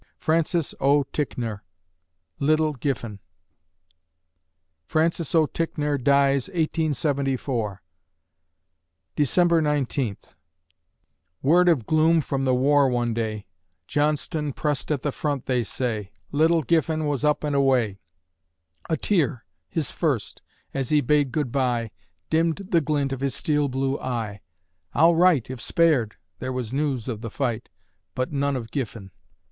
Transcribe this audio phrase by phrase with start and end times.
[0.17, 1.03] FRANCIS O.
[1.03, 1.61] TICKNOR
[2.39, 3.19] ("Little Giffen")
[4.83, 5.45] Francis O.
[5.45, 7.83] Ticknor dies, 1874
[9.15, 10.37] December Nineteenth
[11.43, 13.45] Word of gloom from the war, one day;
[13.85, 16.11] Johnston pressed at the front, they say.
[16.31, 17.99] Little Giffen was up and away;
[18.89, 20.41] A tear his first
[20.73, 21.91] as he bade good bye,
[22.31, 24.41] Dimmed the glint of his steel blue eye.
[24.95, 27.69] "I'll write, if spared!" There was news of the fight;
[28.15, 29.11] But none of Giffen.